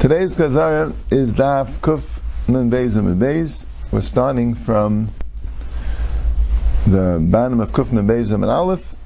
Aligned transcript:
Today's 0.00 0.34
Chazara 0.34 0.94
is 1.10 1.36
Daf 1.36 1.66
Kuf 1.80 2.00
Nun 2.48 2.70
Beis 2.70 2.96
and 2.96 3.20
Beis. 3.20 3.66
We're 3.92 4.00
starting 4.00 4.54
from 4.54 5.10
the 6.86 7.18
bottom 7.20 7.60
of 7.60 7.72
Kuf 7.72 7.92
Nun 7.92 8.08
Beis 8.08 8.32
and 8.32 8.42
Aleph. 8.42 8.96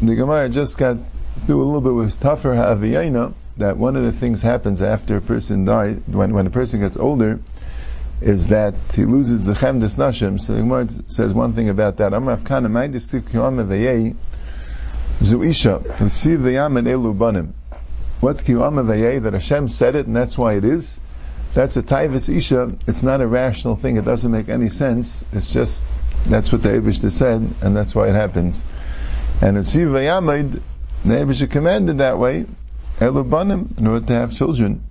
The 0.00 0.14
Gemara 0.14 0.48
just 0.48 0.78
got 0.78 0.96
through 1.40 1.62
a 1.62 1.66
little 1.66 1.82
bit 1.82 1.92
with 1.92 2.18
tougher 2.18 2.54
Haviyana 2.54 3.34
that 3.58 3.76
one 3.76 3.94
of 3.96 4.04
the 4.04 4.12
things 4.12 4.40
happens 4.40 4.80
after 4.80 5.18
a 5.18 5.20
person 5.20 5.66
dies, 5.66 6.00
when, 6.06 6.32
when 6.32 6.46
a 6.46 6.50
person 6.50 6.80
gets 6.80 6.96
older, 6.96 7.40
is 8.22 8.48
that 8.48 8.74
he 8.94 9.04
loses 9.04 9.44
the 9.44 9.52
Chemdes 9.52 9.96
Nashim. 9.96 10.40
So 10.40 10.54
the 10.54 10.60
Gemara 10.60 10.88
says 11.08 11.34
one 11.34 11.52
thing 11.52 11.68
about 11.68 11.98
that. 11.98 12.12
Amrav 12.12 12.46
Kana 12.46 12.70
Kiyam 12.70 13.68
Vayei 13.68 14.16
Zuisha 15.20 15.82
Tziv 15.82 16.38
Vayam 16.38 16.78
and 16.78 16.86
Elu 16.88 17.18
Banim. 17.18 17.52
What's 18.20 18.42
Kiyama 18.42 18.84
Vayeh? 18.84 19.22
That 19.22 19.32
Hashem 19.32 19.68
said 19.68 19.94
it 19.94 20.06
and 20.06 20.16
that's 20.16 20.36
why 20.36 20.54
it 20.54 20.64
is. 20.64 21.00
That's 21.54 21.76
a 21.76 21.82
Taivas 21.82 22.34
Isha. 22.34 22.76
It's 22.86 23.02
not 23.02 23.20
a 23.20 23.26
rational 23.26 23.76
thing. 23.76 23.96
It 23.96 24.04
doesn't 24.04 24.30
make 24.30 24.48
any 24.48 24.68
sense. 24.68 25.24
It's 25.32 25.52
just, 25.52 25.86
that's 26.26 26.50
what 26.50 26.62
the 26.62 26.70
Abishta 26.70 27.12
said 27.12 27.48
and 27.62 27.76
that's 27.76 27.94
why 27.94 28.08
it 28.08 28.14
happens. 28.14 28.64
And 29.40 29.56
it's 29.56 29.74
Vayamid, 29.74 30.60
the 31.04 31.14
Abishta 31.14 31.48
commanded 31.48 31.98
that 31.98 32.18
way, 32.18 32.46
Elubanim, 32.98 33.78
in 33.78 33.86
order 33.86 34.04
to 34.06 34.12
have 34.14 34.34
children. 34.34 34.82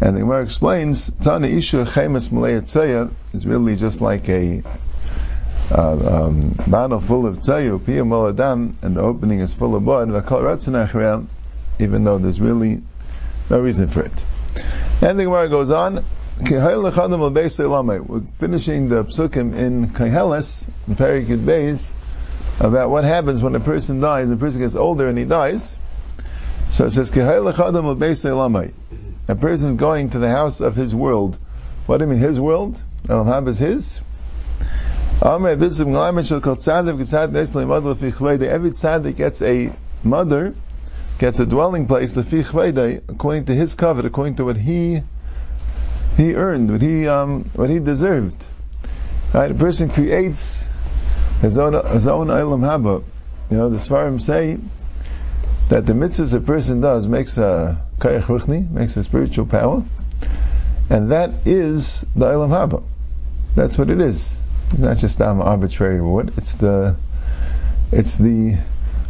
And 0.00 0.16
the 0.16 0.20
Gemara 0.20 0.42
explains, 0.42 1.10
Tana 1.10 1.46
Isha 1.46 1.84
Chemes 1.84 2.32
Malay 2.32 2.54
is 3.34 3.46
really 3.46 3.76
just 3.76 4.00
like 4.00 4.28
a 4.28 4.62
uh, 5.70 6.24
um, 6.26 6.40
bottle 6.66 7.00
full 7.00 7.26
of 7.26 7.38
tzayu, 7.38 7.78
piyam 7.78 8.30
adam, 8.30 8.76
and 8.82 8.96
the 8.96 9.02
opening 9.02 9.40
is 9.40 9.54
full 9.54 9.74
of 9.76 9.84
blood, 9.84 10.08
even 11.78 12.04
though 12.04 12.18
there's 12.18 12.40
really 12.40 12.82
no 13.50 13.60
reason 13.60 13.88
for 13.88 14.02
it. 14.02 14.12
And 15.02 15.18
the 15.18 15.24
Gemara 15.24 15.48
goes 15.48 15.70
on, 15.70 16.04
we're 16.40 16.62
finishing 18.38 18.88
the 18.88 19.04
psukim 19.04 19.54
in 19.54 19.88
Keheles, 19.88 20.68
in 20.88 20.96
Perikid 20.96 21.44
Beis, 21.44 21.92
about 22.60 22.90
what 22.90 23.04
happens 23.04 23.42
when 23.42 23.54
a 23.54 23.60
person 23.60 24.00
dies, 24.00 24.28
the 24.28 24.36
person 24.36 24.60
gets 24.60 24.74
older 24.74 25.08
and 25.08 25.16
he 25.18 25.24
dies. 25.24 25.78
So 26.70 26.86
it 26.86 26.90
says, 26.90 27.10
a 29.26 29.34
person 29.36 29.70
is 29.70 29.76
going 29.76 30.10
to 30.10 30.18
the 30.18 30.30
house 30.30 30.60
of 30.60 30.74
his 30.74 30.94
world. 30.94 31.38
What 31.86 31.98
do 31.98 32.04
you 32.04 32.10
mean, 32.10 32.18
his 32.18 32.40
world? 32.40 32.82
Elam 33.08 33.48
is 33.48 33.58
his? 33.58 34.00
Every 35.22 35.48
tzaddik 38.70 39.16
gets 39.16 39.42
a 39.42 39.72
mother 40.02 40.54
gets 41.18 41.40
a 41.40 41.46
dwelling 41.46 41.86
place, 41.86 42.16
according 42.16 43.44
to 43.46 43.54
his 43.54 43.74
covet, 43.74 44.04
according 44.04 44.36
to 44.36 44.44
what 44.44 44.56
he 44.56 45.02
he 46.16 46.34
earned, 46.34 46.70
what 46.70 46.82
he 46.82 47.08
um, 47.08 47.44
what 47.54 47.70
he 47.70 47.78
deserved. 47.78 48.44
Right? 49.32 49.50
A 49.50 49.54
person 49.54 49.90
creates 49.90 50.64
his 51.40 51.58
own 51.58 51.72
his 51.92 52.06
own 52.06 52.28
ilam 52.28 52.60
haba. 52.60 53.02
You 53.50 53.56
know, 53.56 53.68
the 53.68 53.76
Svarim 53.76 54.20
say 54.20 54.58
that 55.68 55.86
the 55.86 55.92
mitzvahs 55.92 56.34
a 56.34 56.40
person 56.40 56.80
does 56.80 57.06
makes 57.06 57.36
a 57.36 57.80
kayach 57.98 58.22
ruchni, 58.22 58.70
makes 58.70 58.96
a 58.96 59.04
spiritual 59.04 59.46
power, 59.46 59.82
and 60.90 61.10
that 61.10 61.30
is 61.46 62.02
the 62.14 62.26
ilam 62.26 62.50
haba. 62.50 62.82
That's 63.54 63.78
what 63.78 63.90
it 63.90 64.00
is. 64.00 64.36
It's 64.70 64.78
not 64.78 64.96
just 64.96 65.18
some 65.18 65.40
arbitrary 65.40 65.96
reward. 65.96 66.32
It's 66.36 66.54
the 66.54 66.96
it's 67.92 68.16
the 68.16 68.58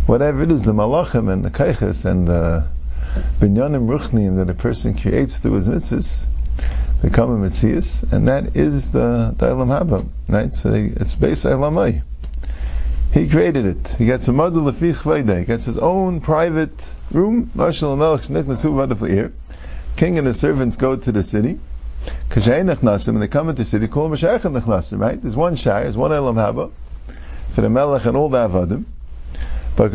whatever 0.06 0.42
it 0.42 0.50
is, 0.50 0.62
the 0.62 0.72
malachim 0.72 1.32
and 1.32 1.44
the 1.44 1.50
kaiches 1.50 2.04
and 2.04 2.28
the 2.28 2.66
binyanim 3.38 3.86
ruchnim 3.86 4.36
that 4.36 4.50
a 4.50 4.54
person 4.54 4.96
creates 4.96 5.38
through 5.40 5.54
his 5.54 5.68
mitzvahs 5.68 6.26
become 7.04 7.30
a 7.30 7.48
mitzias, 7.48 8.10
and 8.12 8.28
that 8.28 8.56
is 8.56 8.92
the 8.92 9.34
Dailam 9.36 9.68
Haba, 9.68 10.08
right? 10.28 10.54
So 10.54 10.70
they, 10.70 10.84
it's 10.84 11.14
based 11.14 11.44
Elamai. 11.44 12.02
He 13.12 13.28
created 13.28 13.66
it. 13.66 13.94
He 13.98 14.06
gets 14.06 14.26
a 14.28 14.32
mother 14.32 14.60
lefich 14.60 15.02
vayde. 15.02 15.38
He 15.38 15.44
gets 15.44 15.66
his 15.66 15.78
own 15.78 16.20
private 16.20 16.94
room. 17.12 17.50
King 19.96 20.18
and 20.18 20.26
his 20.26 20.40
servants 20.40 20.76
go 20.76 20.96
to 20.96 21.12
the 21.12 21.22
city. 21.22 21.60
When 22.34 23.20
they 23.20 23.28
come 23.28 23.48
into 23.50 23.62
the 23.62 23.64
city, 23.64 23.86
right? 24.96 25.22
There's 25.22 25.36
one 25.36 25.54
shire, 25.54 25.82
there's 25.82 25.96
one 25.96 26.12
Elam 26.12 26.36
Haba 26.36 26.72
for 27.52 27.60
the 27.60 27.70
Melech 27.70 28.04
and 28.06 28.16
all 28.16 28.28
the 28.30 28.48
Avadim. 28.48 28.84
But 29.76 29.92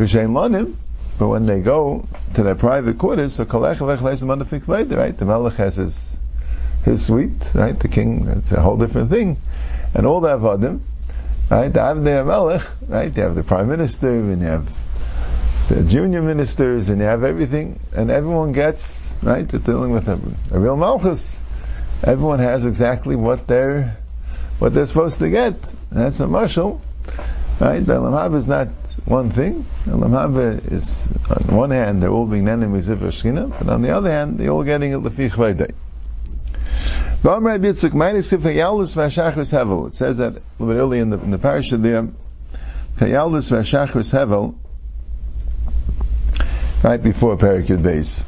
but 1.18 1.28
when 1.28 1.46
they 1.46 1.60
go 1.60 2.08
to 2.34 2.42
their 2.42 2.54
private 2.54 2.98
quarters, 2.98 3.34
so 3.34 3.44
right? 4.90 5.16
The 5.16 5.24
Melech 5.24 5.54
has 5.54 5.76
his 5.76 6.18
his 6.84 7.06
suite, 7.06 7.50
right? 7.54 7.78
The 7.78 7.88
king, 7.88 8.26
it's 8.28 8.52
a 8.52 8.60
whole 8.60 8.78
different 8.78 9.10
thing. 9.10 9.36
And 9.94 10.06
all 10.06 10.20
the 10.20 10.28
Avadim, 10.38 10.80
right? 11.50 11.68
They 11.68 11.80
have 11.80 12.02
The 12.02 12.24
Melech, 12.24 12.62
right? 12.88 13.12
They 13.12 13.20
have 13.22 13.34
the 13.34 13.42
prime 13.42 13.68
minister, 13.68 14.08
and 14.08 14.40
you 14.40 14.46
have 14.48 15.68
the 15.68 15.84
junior 15.84 16.22
ministers, 16.22 16.88
and 16.88 17.00
they 17.00 17.04
have 17.04 17.22
everything, 17.22 17.78
and 17.94 18.10
everyone 18.10 18.52
gets, 18.52 19.14
right? 19.22 19.46
They're 19.46 19.60
dealing 19.60 19.92
with 19.92 20.08
a, 20.08 20.18
a 20.54 20.58
real 20.58 20.76
Malchus. 20.76 21.38
Everyone 22.02 22.38
has 22.38 22.64
exactly 22.64 23.14
what 23.14 23.46
they're, 23.46 23.98
what 24.58 24.72
they're 24.72 24.86
supposed 24.86 25.18
to 25.18 25.28
get. 25.28 25.60
That's 25.90 26.20
a 26.20 26.26
marshal. 26.26 26.80
Right? 27.60 27.84
The 27.84 27.94
Elam 27.94 28.34
is 28.34 28.46
not 28.46 28.68
one 29.04 29.30
thing. 29.30 29.66
Elam 29.86 30.36
is, 30.38 31.10
on 31.28 31.54
one 31.54 31.70
hand, 31.70 32.02
they're 32.02 32.10
all 32.10 32.26
being 32.26 32.48
enemies 32.48 32.88
of 32.88 33.00
Shechina, 33.00 33.50
but 33.50 33.68
on 33.68 33.82
the 33.82 33.90
other 33.90 34.10
hand, 34.10 34.38
they're 34.38 34.48
all 34.48 34.64
getting 34.64 34.92
it 34.92 35.00
Lefi 35.00 35.28
Chvaydei. 35.30 35.74
It 39.86 39.94
says 39.94 40.16
that 40.18 40.32
a 40.32 40.40
little 40.58 40.74
bit 40.74 40.80
early 40.80 40.98
in 41.00 41.10
the, 41.10 41.20
in 41.20 41.30
the 41.30 41.38
parasha 41.38 41.76
there, 41.76 42.08
right 46.82 47.02
before 47.02 47.36
Parakid 47.36 47.82
base. 47.82 48.22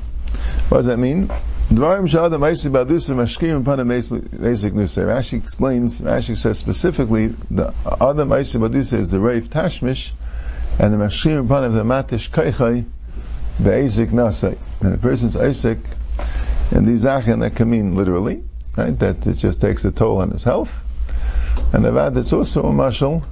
What 0.68 0.78
does 0.78 0.86
that 0.86 0.98
mean? 0.98 1.30
Rashi 5.06 5.32
explains, 5.38 6.00
Rashi 6.02 6.36
says 6.36 6.58
specifically, 6.58 7.28
the 7.28 7.68
Adam 7.86 8.28
Aisi 8.28 8.60
Badusa 8.60 8.98
is 8.98 9.10
the 9.10 9.18
Reif 9.18 9.48
Tashmish, 9.48 10.12
and 10.78 10.92
the 10.92 10.98
Mashkim 10.98 11.46
upon 11.46 11.64
of 11.64 11.72
the 11.72 11.82
Matish 11.82 12.28
Kaichai, 12.30 12.84
Be'ezik 13.62 14.08
Nasai. 14.08 14.58
And 14.82 14.94
a 14.94 14.98
person's 14.98 15.34
Isaac, 15.34 15.78
and 16.72 16.86
these 16.86 17.06
Achan 17.06 17.38
that 17.38 17.56
can 17.56 17.70
mean 17.70 17.94
literally, 17.94 18.44
right, 18.76 18.98
that 18.98 19.26
it 19.26 19.34
just 19.34 19.62
takes 19.62 19.86
a 19.86 19.92
toll 19.92 20.18
on 20.18 20.30
his 20.30 20.44
health. 20.44 20.84
And 21.72 21.86
Avad, 21.86 22.14
it's 22.18 22.34
also 22.34 22.64
a 22.64 22.70
mashal, 22.70 23.24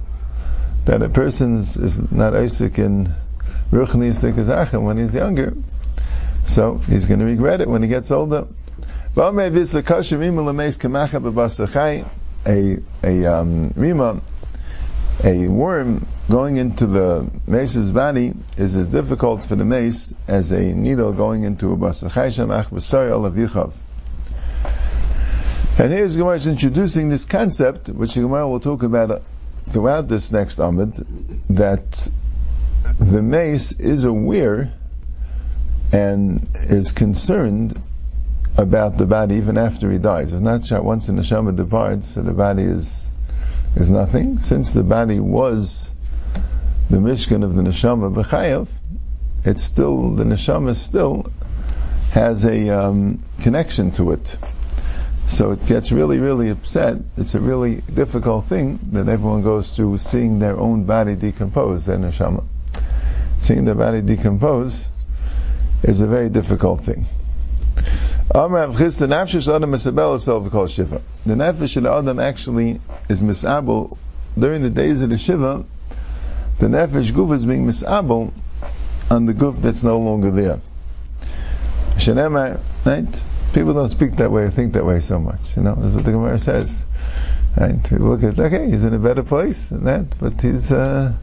that 0.85 1.03
a 1.03 1.09
person 1.09 1.57
is 1.59 2.11
not 2.11 2.35
Isaac 2.35 2.79
in 2.79 3.05
Ruchni 3.69 4.09
Istik 4.09 4.81
when 4.81 4.97
he's 4.97 5.13
younger, 5.13 5.53
so 6.45 6.77
he's 6.77 7.05
going 7.05 7.19
to 7.19 7.25
regret 7.25 7.61
it 7.61 7.67
when 7.67 7.81
he 7.81 7.87
gets 7.87 8.11
older. 8.11 8.47
A 12.43 12.77
a 13.03 13.25
um, 13.25 13.73
rima, 13.75 14.21
a 15.23 15.47
worm 15.47 16.07
going 16.29 16.57
into 16.57 16.87
the 16.87 17.29
mace's 17.45 17.91
body 17.91 18.33
is 18.57 18.75
as 18.75 18.89
difficult 18.89 19.45
for 19.45 19.55
the 19.55 19.65
mace 19.65 20.13
as 20.27 20.51
a 20.51 20.73
needle 20.73 21.13
going 21.13 21.43
into 21.43 21.73
a 21.73 21.77
basachai. 21.77 23.73
And 25.77 25.91
here's 25.91 26.15
Gemara 26.17 26.35
is 26.35 26.47
introducing 26.47 27.09
this 27.09 27.25
concept, 27.25 27.89
which 27.89 28.15
Gemara 28.15 28.47
will 28.47 28.59
talk 28.59 28.83
about 28.83 29.21
throughout 29.69 30.07
this 30.07 30.31
next 30.31 30.59
Amid, 30.59 30.93
that 31.49 32.09
the 32.99 33.21
mace 33.21 33.71
is 33.73 34.03
aware 34.03 34.73
and 35.91 36.47
is 36.53 36.91
concerned 36.91 37.79
about 38.57 38.97
the 38.97 39.05
body 39.05 39.35
even 39.35 39.57
after 39.57 39.91
he 39.91 39.97
dies. 39.97 40.31
It's 40.31 40.41
not 40.41 40.61
that 40.69 40.83
once 40.83 41.07
the 41.07 41.13
neshama 41.13 41.55
departs, 41.55 42.09
so 42.09 42.21
the 42.21 42.33
body 42.33 42.63
is 42.63 43.09
is 43.75 43.89
nothing. 43.89 44.39
Since 44.39 44.73
the 44.73 44.83
body 44.83 45.19
was 45.19 45.91
the 46.89 46.97
mishkan 46.97 47.43
of 47.43 47.55
the 47.55 47.61
neshama 47.61 48.13
b'chayav, 48.13 48.67
it's 49.45 49.63
still 49.63 50.11
the 50.11 50.23
neshama 50.23 50.75
still 50.75 51.25
has 52.11 52.45
a 52.45 52.69
um, 52.69 53.23
connection 53.41 53.91
to 53.91 54.11
it. 54.11 54.37
So 55.27 55.51
it 55.51 55.65
gets 55.65 55.93
really, 55.93 56.17
really 56.17 56.49
upset. 56.49 56.97
It's 57.15 57.35
a 57.35 57.39
really 57.39 57.77
difficult 57.77 58.45
thing 58.45 58.79
that 58.91 59.07
everyone 59.07 59.43
goes 59.43 59.75
through 59.75 59.97
seeing 59.99 60.39
their 60.39 60.57
own 60.57 60.83
body 60.83 61.15
decompose, 61.15 61.85
their 61.85 61.97
neshama. 61.97 62.43
Seeing 63.39 63.63
their 63.63 63.75
body 63.75 64.01
decompose 64.01 64.89
is 65.83 66.01
a 66.01 66.07
very 66.07 66.29
difficult 66.29 66.81
thing. 66.81 67.05
The 68.33 68.37
nefesh 71.25 71.77
of 71.77 71.85
adam 71.85 72.19
actually 72.19 72.79
is 73.09 73.21
misabel 73.21 73.97
during 74.39 74.61
the 74.61 74.69
days 74.69 75.01
of 75.01 75.09
the 75.09 75.17
shiva. 75.17 75.65
The 76.59 76.67
nefesh 76.67 77.11
guf 77.11 77.33
is 77.33 77.45
being 77.45 77.67
misabel 77.67 78.31
on 79.09 79.25
the 79.25 79.33
guf 79.33 79.61
that's 79.61 79.83
no 79.83 79.99
longer 79.99 80.31
there. 80.31 80.61
Right? 82.85 83.21
People 83.53 83.73
don't 83.73 83.89
speak 83.89 84.15
that 84.15 84.31
way 84.31 84.49
think 84.49 84.73
that 84.73 84.85
way 84.85 85.01
so 85.01 85.19
much. 85.19 85.57
You 85.57 85.63
know, 85.63 85.75
that's 85.75 85.93
what 85.93 86.05
the 86.05 86.11
Gemara 86.11 86.39
says. 86.39 86.85
Right? 87.57 87.91
We 87.91 87.97
look 87.97 88.23
at 88.23 88.39
okay, 88.39 88.69
he's 88.69 88.85
in 88.85 88.93
a 88.93 88.99
better 88.99 89.23
place 89.23 89.65
than 89.65 89.83
that, 89.83 90.15
but 90.19 90.39
he's 90.39 90.71
uh, 90.71 91.13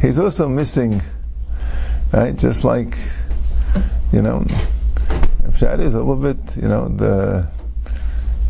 he's 0.00 0.18
also 0.18 0.48
missing, 0.48 1.00
right? 2.12 2.36
Just 2.36 2.62
like 2.64 2.94
you 4.12 4.22
know, 4.22 4.44
Pshat 5.48 5.80
is 5.80 5.94
a 5.94 6.02
little 6.02 6.16
bit, 6.16 6.56
you 6.56 6.68
know, 6.68 6.88
the 6.88 7.48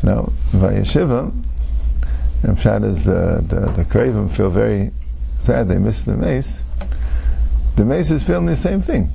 you 0.03 0.09
know, 0.09 0.33
Vayeshiva, 0.51 1.33
and 2.43 2.57
Pshat 2.57 2.85
is 2.85 3.05
the 3.05 3.45
the 3.47 3.73
the 3.73 3.85
Craven 3.85 4.29
feel 4.29 4.51
very 4.51 4.91
sad 5.39 5.69
they 5.69 5.79
missed 5.79 6.07
the 6.07 6.17
mace. 6.17 6.63
The 7.77 7.85
mace 7.85 8.11
is 8.11 8.23
feeling 8.23 8.47
the 8.47 8.57
same 8.57 8.81
thing. 8.81 9.11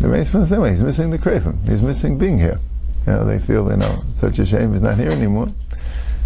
The 0.00 0.08
mace 0.08 0.30
feels 0.30 0.48
the 0.48 0.54
same 0.54 0.62
way. 0.62 0.70
He's 0.70 0.82
missing 0.82 1.10
the 1.10 1.18
Craven. 1.18 1.58
He's 1.66 1.82
missing 1.82 2.18
being 2.18 2.38
here. 2.38 2.60
You 3.06 3.12
know, 3.12 3.24
they 3.24 3.38
feel, 3.38 3.70
you 3.70 3.76
know, 3.76 4.04
such 4.12 4.38
a 4.38 4.46
shame 4.46 4.72
he's 4.72 4.82
not 4.82 4.96
here 4.96 5.10
anymore. 5.10 5.48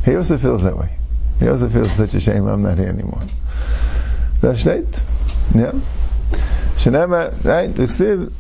He 0.05 0.17
also 0.17 0.39
feels 0.39 0.65
that 0.65 0.77
way. 0.77 0.97
He 1.39 1.49
also 1.49 1.69
feels 1.69 1.93
such 1.93 2.15
a 2.15 2.21
shame 2.21 2.47
I'm 2.47 2.63
not 2.63 2.79
here 2.79 2.89
anymore. 2.89 3.23
That's 4.41 4.61
state. 4.61 5.03
Yeah. 5.55 5.73
Shenema, 6.85 7.43
right? 7.47 7.75
The 7.75 8.31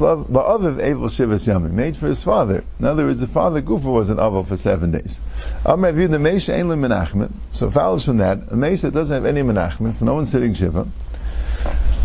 love, 0.00 0.28
La'aviv 0.28 0.76
Evel 0.76 1.08
Shivas 1.08 1.48
Yamim, 1.52 1.72
made 1.72 1.96
for 1.96 2.06
his 2.06 2.22
father. 2.22 2.62
In 2.78 2.84
other 2.84 3.04
words, 3.06 3.18
the 3.18 3.26
father 3.26 3.60
Gufa 3.60 3.92
was 3.92 4.10
an 4.10 4.18
Avel 4.18 4.46
for 4.46 4.56
seven 4.56 4.92
days. 4.92 5.20
Am 5.66 5.82
Rav 5.82 5.96
the 5.96 6.18
Menachmet, 6.18 7.32
so 7.50 7.68
follows 7.68 8.04
from 8.04 8.18
that, 8.18 8.38
a 8.38 8.54
Meisha 8.54 8.92
doesn't 8.92 9.12
have 9.12 9.24
any 9.24 9.42
Menachmet, 9.42 9.96
so 9.96 10.04
no 10.04 10.14
one's 10.14 10.30
sitting 10.30 10.54
Shiva. 10.54 10.86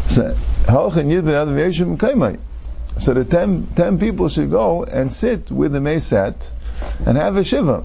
So, 0.08 0.34
Halchin 0.66 1.12
Yid 1.12 1.28
Adam 1.28 1.56
Yeshim 1.56 1.98
Kaimai. 1.98 2.40
So 3.00 3.14
the 3.14 3.24
ten, 3.24 3.68
ten 3.68 4.00
people 4.00 4.30
should 4.30 4.50
go 4.50 4.84
and 4.84 5.14
sit 5.14 5.52
with 5.52 5.74
the 5.74 5.80
Mesat 5.80 6.50
and 7.06 7.18
have 7.18 7.38
a 7.38 7.44
Shiva. 7.44 7.84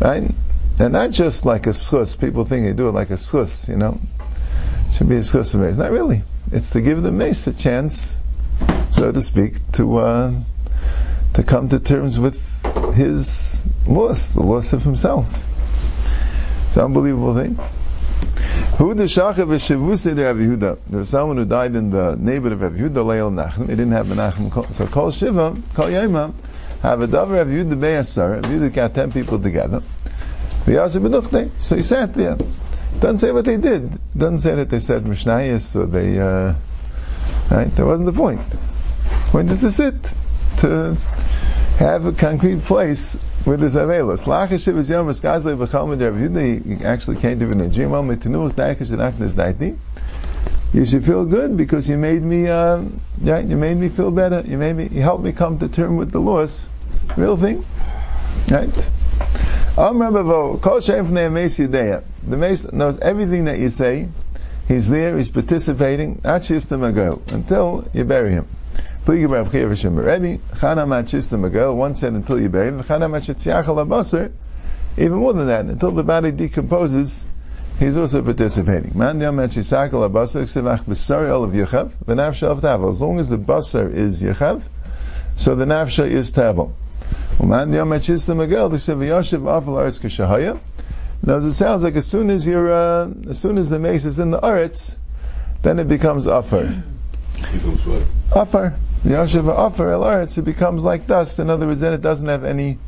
Right? 0.00 0.30
And 0.78 0.92
not 0.92 1.10
just 1.10 1.44
like 1.44 1.66
a 1.66 1.70
schus. 1.70 2.18
People 2.18 2.44
think 2.44 2.66
they 2.66 2.72
do 2.72 2.88
it 2.88 2.92
like 2.92 3.10
a 3.10 3.14
schus, 3.14 3.68
you 3.68 3.76
know. 3.76 3.98
It 4.88 4.94
should 4.94 5.08
be 5.08 5.16
a 5.16 5.20
schus 5.20 5.54
of 5.54 5.60
mace. 5.60 5.76
Not 5.76 5.90
really. 5.90 6.22
It's 6.52 6.70
to 6.70 6.80
give 6.80 7.02
the 7.02 7.12
mace 7.12 7.46
a 7.46 7.54
chance, 7.54 8.16
so 8.90 9.12
to 9.12 9.22
speak, 9.22 9.54
to 9.72 9.98
uh, 9.98 10.34
to 11.34 11.42
come 11.44 11.68
to 11.68 11.78
terms 11.78 12.18
with 12.18 12.44
his 12.94 13.64
loss, 13.86 14.32
the 14.32 14.42
loss 14.42 14.72
of 14.72 14.82
himself. 14.82 15.46
It's 16.66 16.76
an 16.76 16.84
unbelievable 16.84 17.36
thing. 17.36 17.56
There 18.78 18.86
was 20.98 21.08
someone 21.08 21.36
who 21.36 21.44
died 21.44 21.76
in 21.76 21.90
the 21.90 22.16
neighborhood 22.18 22.52
of 22.52 22.62
Rav 22.62 22.72
Yehuda 22.72 23.04
Leil 23.04 23.30
Nachem. 23.30 23.66
He 23.66 23.66
didn't 23.66 23.92
have 23.92 24.06
Menachem. 24.06 24.74
So 24.74 24.86
Kol 24.86 25.12
Shiva, 25.12 25.56
Kol 25.74 25.86
Yema, 25.86 26.32
have 26.82 27.02
a 27.02 27.06
davar 27.06 27.36
Rav 27.36 27.46
Yehuda 27.46 27.78
Beyasar. 27.78 28.42
Rav 28.42 28.50
Yehuda 28.50 28.72
got 28.72 28.94
ten 28.94 29.12
people 29.12 29.38
together. 29.38 29.82
So 31.60 31.76
he 31.76 31.82
sat 31.82 32.14
there. 32.14 32.38
Doesn't 32.98 33.18
say 33.18 33.32
what 33.32 33.44
they 33.44 33.56
did. 33.56 33.98
Doesn't 34.16 34.40
say 34.40 34.54
that 34.56 34.68
they 34.68 34.80
said 34.80 35.04
Mishnayis 35.04 35.76
or 35.76 35.86
they, 35.86 36.18
uh, 36.18 36.54
right? 37.50 37.74
That 37.74 37.86
wasn't 37.86 38.06
the 38.06 38.12
point. 38.12 38.40
The 38.50 39.30
point 39.30 39.50
is 39.50 39.60
to 39.60 39.72
sit, 39.72 40.12
to 40.58 40.96
have 41.78 42.04
a 42.04 42.12
concrete 42.12 42.62
place 42.62 43.16
with 43.46 43.60
his 43.60 43.76
avelos. 43.76 44.26
Lachashiv 44.26 44.76
is 44.76 44.90
yom 44.90 45.06
eskazle 45.06 45.56
v'chalmid 45.56 46.00
Rav 46.00 46.78
He 46.78 46.84
actually 46.84 47.16
came 47.16 47.38
to 47.38 47.50
in 47.50 47.60
a 47.60 47.68
dream. 47.68 47.90
Metinuch 47.90 48.52
daikash 48.52 48.88
denachnes 48.88 49.32
daiti. 49.32 49.78
You 50.72 50.84
should 50.84 51.04
feel 51.04 51.24
good 51.24 51.56
because 51.56 51.88
you 51.88 51.96
made 51.96 52.22
me, 52.22 52.48
uh, 52.48 52.84
right? 53.22 53.44
You 53.44 53.56
made 53.56 53.76
me 53.76 53.88
feel 53.88 54.10
better. 54.10 54.42
You 54.46 54.56
made 54.56 54.76
me, 54.76 54.88
you 54.90 55.00
helped 55.00 55.24
me 55.24 55.32
come 55.32 55.58
to 55.58 55.68
term 55.68 55.96
with 55.96 56.12
the 56.12 56.20
loss. 56.20 56.68
Real 57.16 57.36
thing, 57.36 57.64
right? 58.50 58.72
The 61.70 62.04
mace 62.36 62.72
knows 62.72 62.98
everything 63.00 63.46
that 63.46 63.58
you 63.58 63.70
say. 63.70 64.08
He's 64.68 64.88
there, 64.88 65.16
he's 65.16 65.30
participating, 65.30 66.20
until 66.24 67.84
you 67.92 68.04
bury 68.04 68.30
him. 68.30 68.46
One 69.06 69.16
said 71.96 72.12
until 72.12 72.40
you 72.40 72.48
bury 72.48 72.68
him, 72.68 72.78
even 74.98 75.18
more 75.18 75.32
than 75.32 75.46
that, 75.46 75.64
until 75.64 75.90
the 75.92 76.02
body 76.04 76.30
decomposes, 76.30 77.24
he's 77.78 77.96
also 77.96 78.22
participating. 78.22 78.90
As 78.90 78.96
long 78.96 79.18
as 83.18 83.28
the 83.28 83.38
basar 83.38 83.92
is 83.92 84.22
yechav, 84.22 84.62
so 85.36 85.54
the 85.54 85.64
nafsha 85.64 86.06
is 86.06 86.32
tabel. 86.32 86.72
Now 91.22 91.36
it 91.36 91.52
sounds 91.52 91.84
like 91.84 91.96
as 91.96 92.06
soon 92.06 92.30
as 92.30 92.46
you're, 92.46 92.72
uh, 92.72 93.10
as 93.28 93.38
soon 93.38 93.58
as 93.58 93.68
the 93.68 93.78
mace 93.78 94.06
is 94.06 94.20
in 94.20 94.30
the 94.30 94.40
aretz, 94.40 94.96
then 95.62 95.78
it 95.78 95.88
becomes 95.88 96.26
afar. 96.26 96.82
Afar. 98.32 98.74
The 99.02 99.10
Yashiv 99.10 99.48
Afar 99.48 99.90
El 99.90 100.04
it 100.22 100.44
becomes 100.44 100.82
like 100.82 101.06
dust. 101.06 101.38
In 101.38 101.48
other 101.48 101.66
words, 101.66 101.80
then 101.80 101.94
it 101.94 102.02
doesn't 102.02 102.28
have 102.28 102.44
any, 102.44 102.78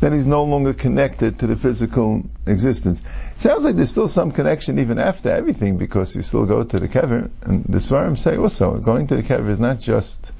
then 0.00 0.12
he's 0.12 0.26
no 0.26 0.44
longer 0.44 0.74
connected 0.74 1.38
to 1.38 1.46
the 1.46 1.56
physical 1.56 2.24
existence. 2.46 3.02
It 3.34 3.40
sounds 3.40 3.64
like 3.64 3.76
there's 3.76 3.90
still 3.90 4.08
some 4.08 4.32
connection 4.32 4.78
even 4.78 4.98
after 4.98 5.30
everything, 5.30 5.78
because 5.78 6.14
you 6.14 6.22
still 6.22 6.44
go 6.44 6.62
to 6.62 6.78
the 6.78 6.88
kever, 6.88 7.30
and 7.42 7.64
the 7.64 7.78
Svarim 7.78 8.18
say 8.18 8.36
also, 8.36 8.78
going 8.78 9.06
to 9.06 9.16
the 9.16 9.22
kever 9.22 9.48
is 9.48 9.58
not 9.58 9.80
just 9.80 10.30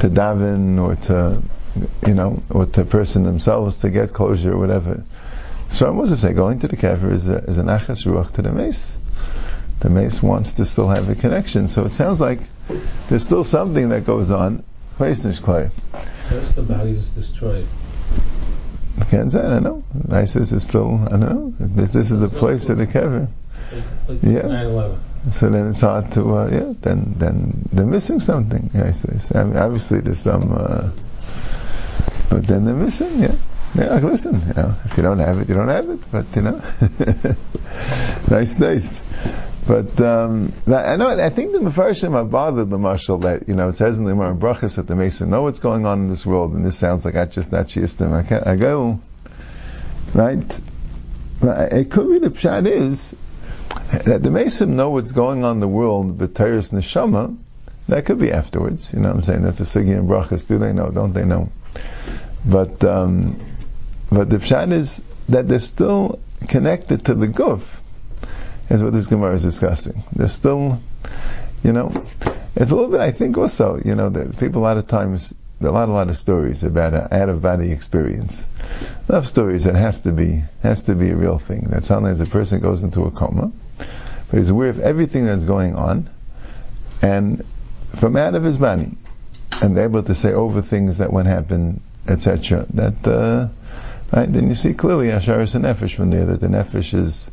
to 0.00 0.10
daven 0.10 0.78
or 0.78 0.96
to 0.96 1.42
you 2.06 2.14
know, 2.14 2.42
with 2.48 2.72
the 2.72 2.84
person 2.84 3.24
themselves 3.24 3.78
to 3.80 3.90
get 3.90 4.12
closure 4.12 4.52
or 4.52 4.58
whatever. 4.58 5.04
So 5.74 5.88
I 5.88 5.90
was 5.90 6.10
to 6.10 6.16
say, 6.16 6.32
going 6.34 6.60
to 6.60 6.68
the 6.68 6.76
kever 6.76 7.10
is, 7.10 7.26
a, 7.26 7.38
is 7.38 7.58
an 7.58 7.66
achas 7.66 8.06
ruach 8.06 8.30
to 8.34 8.42
the 8.42 8.52
mace. 8.52 8.96
The 9.80 9.90
mace 9.90 10.22
wants 10.22 10.52
to 10.54 10.66
still 10.66 10.86
have 10.86 11.08
a 11.08 11.16
connection. 11.16 11.66
So 11.66 11.84
it 11.84 11.90
sounds 11.90 12.20
like 12.20 12.38
there's 13.08 13.24
still 13.24 13.42
something 13.42 13.88
that 13.88 14.04
goes 14.04 14.30
on. 14.30 14.62
Where's 16.30 16.54
the 16.54 16.62
body 16.62 16.92
is 16.92 17.08
destroyed? 17.08 17.66
I 19.00 19.04
can't 19.06 19.32
say, 19.32 19.40
I 19.40 19.48
don't 19.48 19.64
know. 19.64 19.82
ISIS 20.12 20.52
is 20.52 20.62
still, 20.62 21.00
I 21.06 21.08
don't 21.08 21.20
know. 21.20 21.50
This, 21.50 21.92
this 21.92 22.12
is 22.12 22.20
the 22.20 22.28
place 22.28 22.68
of 22.68 22.78
the 22.78 22.86
kever. 22.86 23.28
Like 24.06 24.22
yeah. 24.22 24.96
So 25.32 25.50
then 25.50 25.66
it's 25.66 25.80
hard 25.80 26.12
to, 26.12 26.36
uh, 26.36 26.48
yeah, 26.52 26.72
then, 26.82 27.14
then 27.16 27.64
they're 27.72 27.84
missing 27.84 28.20
something, 28.20 28.70
ISIS. 28.74 29.34
I 29.34 29.42
mean, 29.42 29.56
obviously 29.56 30.02
there's 30.02 30.20
some, 30.20 30.52
uh, 30.52 30.90
but 32.30 32.46
then 32.46 32.64
they're 32.64 32.74
missing, 32.74 33.20
yeah. 33.20 33.34
Yeah, 33.74 33.98
listen, 33.98 34.40
you 34.40 34.54
know, 34.54 34.76
if 34.84 34.96
you 34.96 35.02
don't 35.02 35.18
have 35.18 35.38
it, 35.38 35.48
you 35.48 35.54
don't 35.54 35.68
have 35.68 35.90
it. 35.90 36.00
But 36.12 36.26
you 36.36 36.42
know, 36.42 36.62
nice, 38.30 38.60
nice. 38.60 39.02
But 39.66 40.00
um, 40.00 40.52
I 40.68 40.94
know. 40.96 41.08
I 41.08 41.30
think 41.30 41.52
the 41.52 41.58
Mefarshim 41.58 42.12
have 42.12 42.30
bothered 42.30 42.70
the 42.70 42.78
marshal 42.78 43.18
that 43.18 43.48
you 43.48 43.54
know 43.54 43.68
it 43.68 43.72
says 43.72 43.98
in 43.98 44.04
the 44.04 44.10
Gemara 44.10 44.34
Brachas 44.36 44.76
that 44.76 44.86
the 44.86 44.94
Mason 44.94 45.28
know 45.30 45.42
what's 45.42 45.58
going 45.58 45.86
on 45.86 46.02
in 46.02 46.08
this 46.08 46.24
world, 46.24 46.52
and 46.52 46.64
this 46.64 46.78
sounds 46.78 47.04
like 47.04 47.16
I 47.16 47.24
just 47.24 47.50
not 47.50 47.66
shiistim. 47.66 48.12
I 48.12 48.22
can't. 48.22 48.46
I 48.46 48.56
go 48.56 49.00
right. 50.12 50.60
It 51.42 51.90
could 51.90 52.10
be 52.10 52.18
the 52.20 52.30
pshat 52.30 52.66
is 52.66 53.16
that 54.04 54.22
the 54.22 54.30
Mason 54.30 54.76
know 54.76 54.90
what's 54.90 55.12
going 55.12 55.44
on 55.44 55.56
in 55.56 55.60
the 55.60 55.68
world, 55.68 56.16
but 56.16 56.34
Teres 56.34 56.70
neshama. 56.70 57.36
That 57.88 58.06
could 58.06 58.18
be 58.18 58.32
afterwards. 58.32 58.94
You 58.94 59.00
know 59.00 59.08
what 59.08 59.16
I'm 59.16 59.22
saying? 59.22 59.42
That's 59.42 59.60
a 59.60 59.64
sugi 59.64 59.98
and 59.98 60.08
brachas. 60.08 60.46
Do 60.46 60.58
they 60.58 60.72
know? 60.72 60.90
Don't 60.90 61.12
they 61.12 61.24
know? 61.24 61.50
But 62.46 62.82
um, 62.84 63.36
but 64.14 64.30
the 64.30 64.36
pshat 64.36 64.72
is 64.72 65.04
that 65.28 65.48
they're 65.48 65.58
still 65.58 66.18
connected 66.48 67.06
to 67.06 67.14
the 67.14 67.26
guf, 67.26 67.80
is 68.70 68.82
what 68.82 68.92
this 68.92 69.08
Gemara 69.08 69.34
is 69.34 69.42
discussing. 69.42 70.02
They're 70.12 70.28
still, 70.28 70.80
you 71.62 71.72
know, 71.72 71.90
it's 72.54 72.70
a 72.70 72.74
little 72.74 72.90
bit. 72.90 73.00
I 73.00 73.10
think 73.10 73.36
also, 73.36 73.80
you 73.84 73.94
know, 73.94 74.10
that 74.10 74.38
people 74.38 74.62
a 74.62 74.64
lot 74.64 74.76
of 74.76 74.86
times 74.86 75.34
a 75.60 75.70
lot, 75.70 75.88
a 75.88 75.92
lot 75.92 76.08
of 76.08 76.16
stories 76.18 76.62
about 76.62 76.92
an 76.92 77.08
out 77.10 77.28
of 77.28 77.40
body 77.40 77.72
experience. 77.72 78.44
Enough 79.08 79.26
stories 79.26 79.64
that 79.64 79.76
has 79.76 80.00
to 80.00 80.12
be 80.12 80.42
has 80.62 80.84
to 80.84 80.94
be 80.94 81.10
a 81.10 81.16
real 81.16 81.38
thing. 81.38 81.64
That 81.70 81.84
sometimes 81.84 82.20
a 82.20 82.26
person 82.26 82.60
goes 82.60 82.82
into 82.82 83.04
a 83.04 83.10
coma, 83.10 83.52
but 83.78 84.38
he's 84.38 84.50
aware 84.50 84.68
of 84.68 84.80
everything 84.80 85.24
that's 85.24 85.44
going 85.44 85.74
on, 85.74 86.10
and 87.00 87.44
from 87.94 88.16
out 88.16 88.34
of 88.34 88.42
his 88.42 88.58
body, 88.58 88.96
and 89.62 89.76
they're 89.76 89.84
able 89.84 90.02
to 90.02 90.14
say 90.14 90.32
over 90.32 90.60
things 90.60 90.98
that 90.98 91.12
went 91.12 91.28
happen 91.28 91.80
etc. 92.08 92.66
That 92.74 93.06
uh, 93.06 93.48
right? 94.14 94.30
Then 94.30 94.48
you 94.48 94.54
see 94.54 94.74
clearly 94.74 95.08
Asharis 95.08 95.54
and 95.54 95.64
Nefesh 95.64 95.94
from 95.94 96.10
there 96.10 96.26
that 96.26 96.40
the 96.40 96.48
Nefesh 96.48 96.94
is 96.94 97.30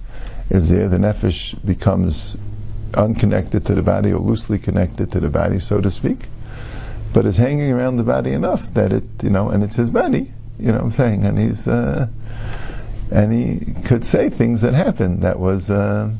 is 0.49 0.69
there. 0.69 0.87
The 0.87 0.97
Nefesh 0.97 1.63
becomes 1.65 2.37
unconnected 2.93 3.65
to 3.67 3.75
the 3.75 3.81
body 3.83 4.11
or 4.11 4.19
loosely 4.19 4.59
connected 4.59 5.11
to 5.13 5.19
the 5.19 5.29
body, 5.29 5.59
so 5.59 5.79
to 5.79 5.91
speak, 5.91 6.19
but 7.13 7.25
it's 7.25 7.37
hanging 7.37 7.71
around 7.71 7.95
the 7.95 8.03
body 8.03 8.31
enough 8.31 8.73
that 8.73 8.91
it 8.91 9.03
you 9.23 9.29
know, 9.29 9.49
and 9.49 9.63
it's 9.63 9.75
his 9.75 9.89
body. 9.89 10.31
You 10.59 10.67
know 10.67 10.77
what 10.77 10.85
I'm 10.85 10.91
saying? 10.93 11.25
And 11.25 11.39
he's 11.39 11.67
uh, 11.67 12.07
and 13.11 13.33
he 13.33 13.73
could 13.83 14.05
say 14.05 14.29
things 14.29 14.61
that 14.61 14.73
happened 14.73 15.23
that 15.23 15.39
was. 15.39 15.69
Uh, 15.69 16.11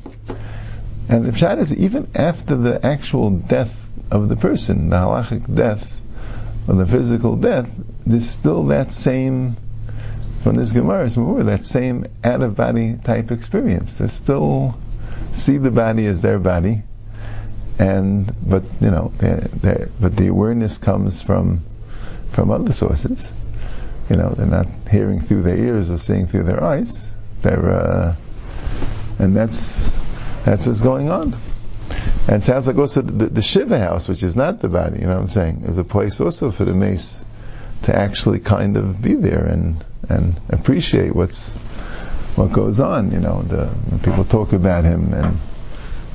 and 1.10 1.26
the 1.26 1.32
pshat 1.32 1.58
is 1.58 1.76
even 1.76 2.10
after 2.16 2.56
the 2.56 2.86
actual 2.86 3.32
death 3.32 3.90
of 4.12 4.30
the 4.30 4.38
person, 4.38 4.90
the 4.90 4.96
halachic 4.96 5.54
death 5.54 6.02
or 6.68 6.76
the 6.76 6.86
physical 6.86 7.36
death, 7.36 7.78
there's 8.06 8.30
still 8.30 8.66
that 8.68 8.92
same, 8.92 9.58
from 10.44 10.56
this 10.56 10.72
Gemara, 10.72 11.06
it's 11.06 11.18
more 11.18 11.44
that 11.44 11.64
same 11.64 12.06
out 12.24 12.42
of 12.42 12.56
body 12.56 12.98
type 13.04 13.32
experience. 13.32 13.96
They 13.96 14.08
still 14.08 14.76
see 15.34 15.58
the 15.58 15.72
body 15.72 16.06
as 16.08 16.22
their 16.22 16.40
body, 16.40 16.84
and 17.78 18.32
but 18.48 18.64
you 18.80 18.92
know, 18.92 19.14
they're, 19.18 19.42
they're, 19.42 19.90
but 20.00 20.16
the 20.16 20.28
awareness 20.28 20.78
comes 20.78 21.22
from 21.22 21.62
from 22.32 22.50
other 22.50 22.74
sources. 22.74 23.32
You 24.10 24.18
know, 24.18 24.30
they're 24.30 24.48
not 24.48 24.68
hearing 24.90 25.22
through 25.22 25.44
their 25.44 25.58
ears 25.58 25.90
or 25.90 25.98
seeing 25.98 26.28
through 26.28 26.44
their 26.44 26.64
eyes. 26.64 27.10
They're, 27.44 27.72
uh, 27.72 28.16
and 29.20 29.36
that's 29.36 30.00
that's 30.44 30.68
what's 30.68 30.82
going 30.82 31.10
on. 31.10 31.36
And 32.28 32.38
it 32.38 32.44
sounds 32.44 32.68
like 32.68 32.78
also 32.78 33.02
the, 33.02 33.28
the 33.28 33.42
Shiva 33.42 33.78
house, 33.80 34.08
which 34.08 34.24
is 34.24 34.36
not 34.36 34.60
the 34.60 34.70
body, 34.70 35.00
you 35.00 35.08
know 35.08 35.16
what 35.16 35.24
I'm 35.24 35.30
saying, 35.30 35.64
is 35.66 35.78
a 35.78 35.84
place 35.84 36.20
also 36.20 36.52
for 36.52 36.66
the 36.66 36.74
mace 36.74 37.26
to 37.84 37.96
actually 37.96 38.40
kind 38.40 38.78
of 38.78 39.02
be 39.02 39.14
there 39.16 39.46
and 39.46 39.84
and 40.10 40.40
appreciate 40.50 41.16
what's 41.16 41.54
what 42.36 42.52
goes 42.52 42.80
on. 42.80 43.12
You 43.12 43.20
know, 43.20 43.42
the, 43.42 43.68
when 43.68 44.00
people 44.00 44.24
talk 44.26 44.54
about 44.54 44.84
him 44.84 45.14
and 45.14 45.38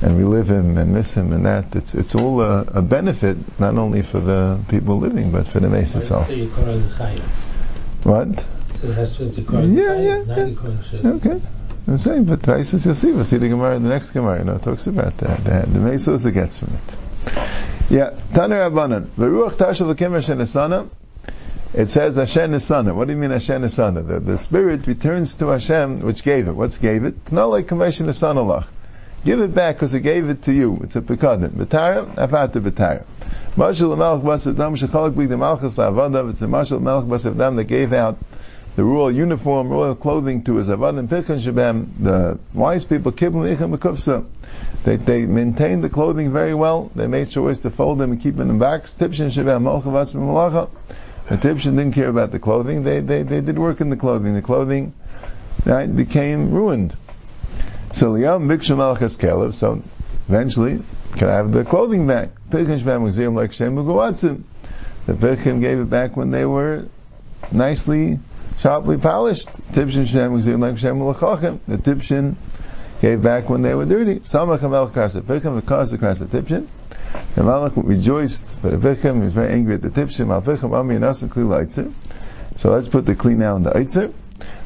and 0.01 0.17
relive 0.17 0.49
him 0.49 0.77
and 0.77 0.93
miss 0.93 1.13
him 1.13 1.33
and 1.33 1.45
that, 1.45 1.75
it's 1.75 1.95
it's 1.95 2.15
all 2.15 2.41
a, 2.41 2.61
a 2.61 2.81
benefit 2.81 3.37
not 3.59 3.75
only 3.77 4.01
for 4.01 4.19
the 4.19 4.59
people 4.69 4.97
living 4.97 5.31
but 5.31 5.47
for 5.47 5.59
the 5.59 5.69
mace 5.69 5.95
itself. 5.95 6.29
What? 8.03 8.45
So 8.75 8.87
it 8.87 8.93
has 8.93 9.17
to 9.17 9.25
be 9.25 9.41
Yeah, 9.41 9.99
yeah, 9.99 10.23
yeah. 10.27 11.09
Okay. 11.09 11.41
I'm 11.87 11.99
saying, 11.99 12.25
but 12.25 12.41
Taisus 12.41 12.85
you'll 13.03 13.23
see, 13.23 13.37
the 13.37 13.47
Gemara, 13.47 13.79
the 13.79 13.87
next 13.87 14.11
Gemara, 14.11 14.39
you 14.39 14.43
know, 14.43 14.57
talks 14.57 14.87
about 14.87 15.17
that. 15.19 15.43
The, 15.43 15.71
the 15.71 15.79
Mesa 15.79 16.11
also 16.11 16.31
gets 16.31 16.59
from 16.59 16.73
it. 16.73 16.97
Yeah, 17.89 18.09
Taner 18.31 18.69
Rabbanan. 18.69 19.05
Veruach 19.17 19.53
Tashav 19.53 19.97
Hashem 19.97 20.37
Nesana. 20.37 20.89
It 21.73 21.87
says 21.87 22.15
Hashem 22.15 22.51
Nesana. 22.51 22.95
What 22.95 23.07
do 23.07 23.13
you 23.13 23.19
mean 23.19 23.31
Hashem 23.31 23.61
Nesana? 23.61 24.07
The, 24.07 24.19
the 24.19 24.37
spirit 24.37 24.87
returns 24.87 25.35
to 25.35 25.47
Hashem, 25.47 25.99
which 25.99 26.23
gave 26.23 26.47
it. 26.47 26.53
What's 26.53 26.77
gave 26.77 27.03
it? 27.03 27.31
Not 27.31 27.47
like 27.47 27.67
Kamesh 27.67 28.01
Nesana 28.01 28.45
Lach. 28.45 28.65
Give 29.25 29.41
it 29.41 29.53
back 29.53 29.75
because 29.75 29.93
it 29.93 30.01
gave 30.01 30.29
it 30.29 30.43
to 30.43 30.53
you. 30.53 30.79
It's 30.83 30.95
a 30.95 31.01
pekadin. 31.01 31.49
Betara, 31.49 32.05
afata 32.15 32.61
betara. 32.61 33.03
Mashal 33.55 33.97
Malach 33.97 34.21
Basav 34.21 34.55
Dam 34.55 34.75
Shechalak 34.75 35.17
Big 35.17 35.27
the 35.27 35.37
Malchus 35.37 35.75
Lavadav. 35.75 36.29
It's 36.29 36.41
a 36.41 36.45
Mashal 36.45 36.79
Malach 36.79 37.05
Basav 37.05 37.37
Dam 37.37 37.57
that 37.57 37.65
gave 37.65 37.91
out 37.91 38.17
the 38.77 38.83
royal 38.83 39.11
uniform, 39.11 39.69
royal 39.69 39.95
clothing 39.95 40.43
to 40.43 40.55
his 40.55 40.69
Avadim 40.69 41.07
Pirkan 41.07 41.39
Shabam, 41.39 41.87
the 41.99 42.39
wise 42.53 42.85
people, 42.85 43.11
Kibbum 43.11 43.53
Ichem 43.53 43.75
Mekufsa. 43.75 44.23
They, 44.83 44.95
they 44.95 45.25
maintained 45.25 45.83
the 45.83 45.89
clothing 45.89 46.31
very 46.31 46.53
well. 46.53 46.91
They 46.95 47.07
made 47.07 47.29
sure 47.29 47.53
to 47.53 47.69
fold 47.71 47.97
them 47.97 48.11
and 48.11 48.21
keep 48.21 48.35
them 48.35 48.51
in 48.51 48.59
box. 48.59 48.93
Tipshin 48.93 49.31
Shabam, 49.31 49.63
Malchavas 49.63 50.15
Malacha. 50.15 50.69
The 51.29 51.35
Tipshin 51.35 51.75
didn't 51.75 51.91
care 51.93 52.07
about 52.07 52.31
the 52.31 52.39
clothing. 52.39 52.83
They, 52.83 53.01
they, 53.01 53.23
they 53.23 53.41
did 53.41 53.59
work 53.59 53.81
in 53.81 53.89
the 53.89 53.97
clothing. 53.97 54.33
The 54.33 54.41
clothing 54.41 54.93
right, 55.65 55.93
became 55.93 56.51
ruined. 56.51 56.95
So 57.93 58.13
Liyam 58.13 58.45
Miksha 58.45 58.77
Malchas 58.77 59.17
Kelev, 59.17 59.53
so 59.53 59.83
eventually, 60.29 60.81
can 61.17 61.29
I 61.29 61.33
have 61.33 61.51
the 61.51 61.65
clothing 61.65 62.07
back? 62.07 62.29
The 62.49 62.59
Pirkan 65.13 65.61
gave 65.61 65.79
it 65.79 65.89
back 65.89 66.15
when 66.15 66.31
they 66.31 66.45
were 66.45 66.85
nicely 67.51 68.19
sharply 68.59 68.97
polished. 68.97 69.49
The 69.73 69.81
Tipshin 71.77 72.35
gave 73.01 73.21
back 73.21 73.49
when 73.49 73.61
they 73.61 73.73
were 73.75 73.85
dirty. 73.85 74.19
Samach 74.19 74.59
Krasa 74.59 75.21
Pirkim, 75.21 75.59
because 75.59 75.91
the 75.91 75.97
Krasa 75.97 76.25
Tipshin. 76.27 76.67
The 77.35 77.41
Malach 77.43 77.73
rejoiced 77.75 78.61
the 78.61 78.71
Pirkim, 78.71 79.17
he 79.17 79.25
was 79.25 79.33
very 79.33 79.53
angry 79.53 79.75
at 79.75 79.81
the 79.81 79.89
Tipshin. 79.89 80.27
Mal 80.27 80.41
Pirkim 80.41 80.73
Ami 80.73 80.95
and 80.95 81.05
Asan 81.05 81.29
Kli. 81.29 81.93
So 82.55 82.71
let's 82.71 82.87
put 82.87 83.05
the 83.05 83.15
Kli 83.15 83.35
now 83.35 83.55
in 83.55 83.63
the 83.63 83.71
Eitzer. 83.71 84.11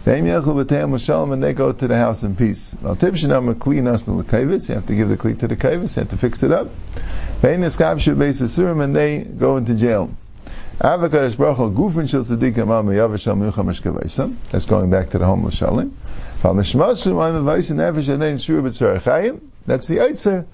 Ve'im 0.06 0.24
Yechel 0.24 0.64
B'Teim 0.64 0.94
L'Shalom, 0.94 1.32
and 1.32 1.44
they 1.44 1.54
go 1.54 1.72
to 1.72 1.88
the 1.88 1.98
house 1.98 2.24
in 2.24 2.36
peace. 2.36 2.76
Mal 2.82 2.96
Tipshin 2.96 3.32
Am 3.36 3.54
Kli 3.56 3.82
Nasan 3.82 4.18
L'Kavis, 4.18 4.70
you 4.70 4.76
have 4.76 4.86
to 4.88 4.96
give 4.96 5.10
the 5.10 5.18
Kli 5.18 5.38
to 5.40 5.48
the 5.48 5.56
Kavis, 5.56 5.96
you 5.96 6.02
have 6.02 6.10
to 6.10 6.18
fix 6.18 6.44
it 6.44 6.52
up. 6.52 6.68
Ve'im 7.42 7.60
Eskav 7.60 8.00
Shu 8.00 8.16
Beis 8.16 8.42
Asurim, 8.42 8.82
and 8.84 8.96
they 8.96 9.24
go 9.24 9.58
into 9.58 9.76
jail. 9.76 10.10
Avakadosh 10.80 11.38
Baruch 11.38 11.58
Hu 11.58 11.72
Gufin 11.72 12.10
Shel 12.10 12.24
Tzadikim 12.24 12.70
Am 12.70 12.88
Yavashal 12.88 13.38
Milcham 13.38 13.70
Eshkavaysim. 13.70 14.36
That's 14.50 14.66
going 14.66 14.90
back 14.90 15.10
to 15.12 15.20
the 15.20 15.26
homeless 15.26 15.60
Shalim. 15.60 15.92
That's 19.68 19.88
the 19.88 19.98
Eitzer. 19.98 20.46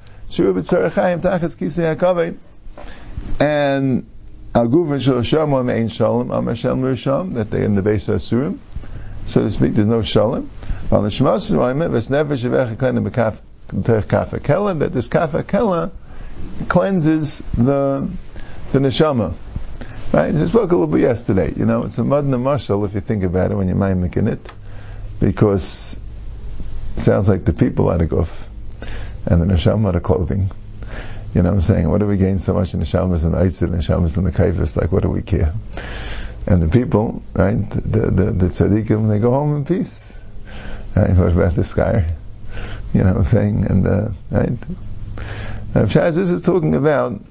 And 3.40 4.06
Aguvin 4.54 5.02
Shalom 5.02 6.96
Shalom. 6.96 7.34
That 7.34 7.50
they 7.50 7.64
in 7.64 7.76
the 7.76 7.82
base 7.82 8.10
of 8.10 8.18
Surim. 8.18 8.58
So 9.26 9.44
to 9.44 9.52
speak, 9.52 9.74
there's 9.74 9.88
no 9.88 10.02
Shalom. 10.02 10.50
Falnishmasim 10.90 11.70
Am 11.70 11.92
Ves 11.92 12.10
Nefesh 12.10 12.44
Avech 12.44 12.78
Klein 12.78 12.96
B'Kaf 13.06 13.42
Kafa 13.70 14.40
Kela. 14.40 14.78
That 14.80 14.92
this 14.92 15.08
Kafa 15.08 15.44
Kela 15.44 15.92
cleanses 16.68 17.40
the 17.54 18.10
the 18.74 18.80
neshama. 18.80 19.34
Right? 20.12 20.36
I 20.36 20.46
spoke 20.46 20.72
a 20.72 20.76
little 20.76 20.88
bit 20.88 21.02
yesterday. 21.02 21.54
You 21.56 21.66
know, 21.66 21.84
it's 21.84 21.98
a 21.98 22.04
mud 22.04 22.26
mushal 22.26 22.86
if 22.86 22.94
you 22.94 23.02
think 23.02 23.24
about 23.24 23.52
it 23.52 23.56
when 23.56 23.68
you're 23.68 23.78
mimicking 23.78 24.28
it, 24.28 24.54
because 25.22 26.00
it 26.96 27.00
sounds 27.00 27.30
like 27.30 27.46
the 27.46 27.54
people 27.54 27.90
are 27.90 27.98
the 27.98 28.08
guf 28.08 28.47
and 29.28 29.42
the 29.42 29.46
neshama 29.46 29.94
the 29.94 30.00
clothing. 30.00 30.50
You 31.34 31.44
know 31.44 31.50
what 31.50 31.56
I'm 31.56 31.62
saying? 31.62 31.90
What 31.90 32.00
do 32.00 32.08
we 32.08 32.18
gain 32.18 32.40
so 32.40 32.54
much 32.54 32.74
in 32.74 32.80
the 32.80 32.86
shamas 32.86 33.24
and 33.24 33.34
the 33.34 33.38
eitzir 33.38 33.64
and 33.64 33.74
the 33.74 33.78
shamas 33.78 34.18
and 34.18 34.26
the 34.26 34.32
kaifas? 34.32 34.76
Like, 34.76 34.92
what 34.92 35.04
do 35.04 35.10
we 35.10 35.22
care? 35.22 35.54
And 36.48 36.62
the 36.62 36.70
people, 36.70 37.22
right, 37.34 37.70
the, 37.70 38.00
the, 38.10 38.32
the 38.32 38.46
tzaddikim, 38.48 39.10
they 39.10 39.20
go 39.20 39.32
home 39.32 39.58
in 39.58 39.66
peace. 39.66 40.20
Right? 40.96 41.16
What 41.16 41.34
about 41.34 41.56
this 41.56 41.74
guy? 41.74 42.08
You 42.94 43.04
know 43.04 43.12
what 43.12 43.18
I'm 43.20 43.26
saying? 43.26 43.66
And, 43.66 43.88
uh, 43.88 44.10
right? 44.32 44.58
Now, 45.76 45.84
Shaz, 45.84 46.18
is 46.18 46.42
talking 46.42 46.74
about 46.74 47.22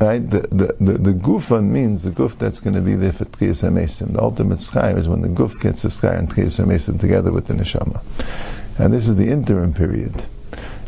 Right? 0.00 0.18
The, 0.18 0.40
the, 0.40 0.76
the, 0.80 0.92
the 0.98 1.12
gufan 1.12 1.64
means 1.64 2.02
the 2.02 2.10
guf 2.10 2.38
that's 2.38 2.60
going 2.60 2.74
to 2.74 2.80
be 2.80 2.94
there 2.94 3.12
for 3.12 3.26
Tchiyas 3.26 3.62
HaMesim. 3.68 4.14
The 4.14 4.22
ultimate 4.22 4.58
sky 4.58 4.92
is 4.94 5.06
when 5.06 5.20
the 5.20 5.28
guf 5.28 5.60
gets 5.60 5.82
the 5.82 5.90
sky 5.90 6.14
and 6.14 6.26
Tchiyas 6.26 6.58
HaMesim 6.58 6.98
together 6.98 7.30
with 7.30 7.46
the 7.48 7.52
neshama. 7.52 8.00
And 8.78 8.94
this 8.94 9.10
is 9.10 9.16
the 9.16 9.28
interim 9.28 9.74
period. 9.74 10.14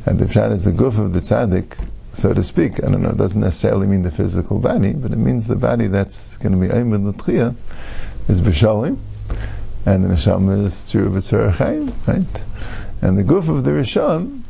And 0.07 0.19
the 0.19 0.27
pshat 0.27 0.53
is 0.53 0.65
the 0.65 0.73
guf 0.73 0.99
of 0.99 1.13
the 1.13 1.21
tzaddik, 1.21 1.79
so 2.15 2.35
to 2.35 2.43
speak. 2.43 2.83
I 2.83 2.91
don't 2.91 3.03
know, 3.03 3.11
it 3.11 3.17
doesn't 3.17 3.41
necessarily 3.41 3.87
mean 3.87 4.03
the 4.03 4.11
physical 4.11 4.59
body, 4.59 4.93
but 4.93 5.13
it 5.13 5.19
means 5.19 5.47
the 5.47 5.57
body 5.57 5.87
that's 5.87 6.37
going 6.39 6.53
to 6.53 6.59
be 6.59 6.73
aimed 6.73 7.07
the 7.07 7.13
Tchiyah 7.13 7.55
is 8.29 8.41
B'shalim, 8.41 8.99
and 9.87 10.05
the 10.05 10.09
neshama 10.09 10.65
is 10.65 10.75
Tzur 10.75 11.09
B'tzur 11.11 11.59
right? 12.09 12.45
And 13.01 13.19
the 13.19 13.25
guf 13.25 13.49
of 13.49 13.65
the 13.65 13.71
Rishon 13.71 14.43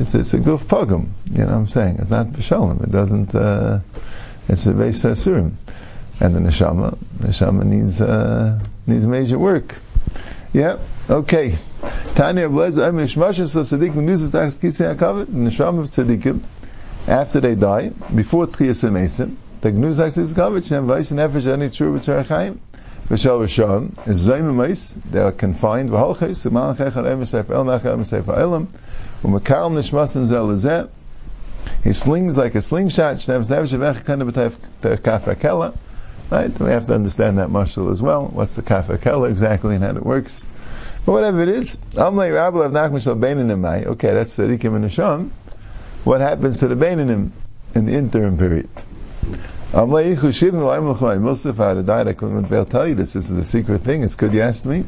it's 0.00 0.14
it's 0.14 0.34
a 0.34 0.38
guf 0.38 0.62
pogum. 0.62 1.08
You 1.32 1.38
know 1.38 1.46
what 1.46 1.54
I'm 1.54 1.68
saying? 1.68 1.96
It's 1.98 2.10
not 2.10 2.28
b'shalom. 2.28 2.82
It 2.84 2.90
doesn't. 2.90 3.34
Uh, 3.34 3.80
it's 4.48 4.66
a 4.66 4.72
base 4.72 5.04
asurim, 5.04 5.52
and 6.20 6.34
the 6.34 6.40
neshama 6.40 6.96
neshama 7.18 7.64
needs 7.64 8.00
uh, 8.00 8.58
needs 8.86 9.06
major 9.06 9.38
work. 9.38 9.76
Yeah. 10.52 10.78
Okay. 11.10 11.56
Tanya 12.16 12.50
Blazer. 12.50 12.84
I 12.84 12.90
mean, 12.90 13.06
Shmasha 13.06 13.48
so 13.48 13.60
tzaddik 13.62 13.94
news 13.94 14.30
tachas 14.30 14.60
kisei 14.60 14.94
hakavet. 14.94 15.24
Neshama 15.24 15.80
of 15.80 15.86
tzaddikim 15.86 16.40
after 17.06 17.40
they 17.40 17.54
die 17.54 17.92
before 18.14 18.46
tchiyas 18.46 18.86
emesim. 18.86 19.36
The 19.62 19.72
gnuz 19.72 19.98
tachas 19.98 20.34
kavet 20.34 20.68
shem 20.68 20.86
vayis 20.86 21.10
nefesh 21.10 21.50
ani 21.50 21.68
tzur 21.68 21.96
b'tzarachayim. 21.96 22.58
V'shal 23.08 23.40
v'sham 23.40 24.06
is 24.06 24.28
zayim 24.28 25.10
They 25.10 25.20
are 25.20 25.32
confined. 25.32 25.88
V'halchis. 25.88 26.46
V'malach 26.50 26.76
echad 26.76 27.04
emes 27.04 27.32
el 27.32 27.64
nachad 27.64 27.96
emes 27.96 28.12
elam. 28.36 28.68
He 31.82 31.92
slings 31.92 32.36
like 32.36 32.54
a 32.54 32.60
slingshot. 32.60 33.26
Right? 36.30 36.60
We 36.60 36.70
have 36.70 36.86
to 36.86 36.94
understand 36.94 37.38
that 37.38 37.50
marshal 37.50 37.88
as 37.88 38.02
well. 38.02 38.26
What's 38.26 38.56
the 38.56 38.62
kafakela 38.62 39.30
exactly 39.30 39.74
and 39.74 39.82
how 39.82 39.90
it 39.96 40.04
works. 40.04 40.46
But 41.08 41.14
whatever 41.14 41.40
it 41.40 41.48
is, 41.48 41.78
okay, 41.96 42.10
that's 42.12 42.36
the 44.36 44.42
Tzadikim 44.42 44.76
and 44.76 44.84
Nisham. 44.84 45.30
What 46.04 46.20
happens 46.20 46.60
to 46.60 46.68
the 46.68 46.74
Beinanim 46.74 47.30
in 47.74 47.86
the 47.86 47.94
interim 47.94 48.36
period? 48.36 48.68
Out 49.72 49.88
of 49.88 51.86
died, 51.86 52.08
I 52.08 52.12
couldn't 52.12 52.68
tell 52.68 52.86
you 52.86 52.94
this. 52.94 53.14
This 53.14 53.30
is 53.30 53.38
a 53.38 53.44
secret 53.46 53.80
thing. 53.80 54.02
It's 54.02 54.16
good 54.16 54.34
you 54.34 54.42
asked 54.42 54.66
me. 54.66 54.80
They 54.80 54.84